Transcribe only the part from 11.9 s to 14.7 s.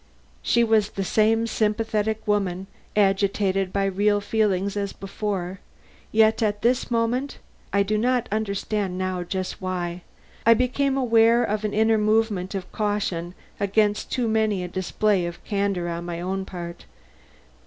movement of caution against too great a